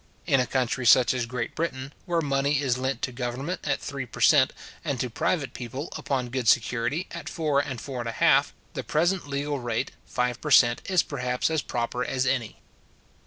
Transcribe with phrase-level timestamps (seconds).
[0.25, 4.07] In a country such as Great Britain, where money is lent to government at three
[4.07, 4.51] per cent.
[4.83, 8.83] and to private people, upon good security, at four and four and a half, the
[8.83, 10.81] present legal rate, five per cent.
[10.85, 12.57] is perhaps as proper as any.